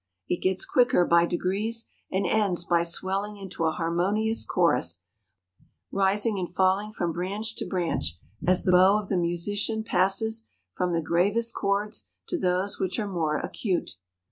[0.27, 4.97] It gets quicker by degrees and ends by swelling into a harmonious chorus,
[5.91, 8.17] rising and falling from branch to branch
[8.47, 13.07] as the bow of the musician passes from the gravest chords to those which are
[13.07, 13.97] more acute.